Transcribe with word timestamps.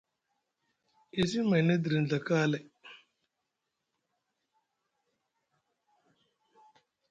E 1.19 1.21
simi 1.29 1.45
mayni 1.49 1.65
nʼe 1.67 1.75
diri 1.81 1.99
nɵa 2.03 2.17
kaalay. 2.27 2.63